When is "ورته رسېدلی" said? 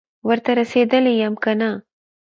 0.27-1.13